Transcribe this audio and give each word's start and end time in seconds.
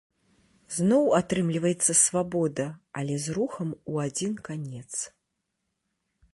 Зноў 0.77 1.03
атрымліваецца 1.17 1.91
свабода, 2.05 2.65
але 3.01 3.15
з 3.27 3.37
рухам 3.37 3.69
у 3.93 4.03
адзін 4.07 4.33
канец. 4.49 4.85